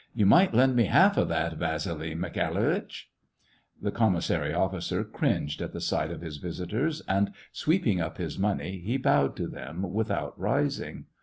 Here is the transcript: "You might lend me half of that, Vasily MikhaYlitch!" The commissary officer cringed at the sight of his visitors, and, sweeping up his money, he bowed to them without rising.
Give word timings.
"You 0.15 0.25
might 0.25 0.55
lend 0.55 0.75
me 0.75 0.85
half 0.85 1.15
of 1.15 1.27
that, 1.27 1.57
Vasily 1.57 2.15
MikhaYlitch!" 2.15 3.03
The 3.83 3.91
commissary 3.91 4.51
officer 4.51 5.03
cringed 5.03 5.61
at 5.61 5.73
the 5.73 5.79
sight 5.79 6.09
of 6.09 6.21
his 6.21 6.37
visitors, 6.37 7.03
and, 7.07 7.31
sweeping 7.51 8.01
up 8.01 8.17
his 8.17 8.39
money, 8.39 8.79
he 8.79 8.97
bowed 8.97 9.35
to 9.35 9.45
them 9.47 9.83
without 9.93 10.39
rising. 10.39 11.05